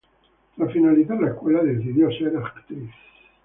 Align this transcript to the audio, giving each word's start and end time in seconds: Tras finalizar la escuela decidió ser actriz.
Tras 0.55 0.73
finalizar 0.73 1.21
la 1.21 1.27
escuela 1.27 1.61
decidió 1.61 2.09
ser 2.09 2.35
actriz. 2.37 2.89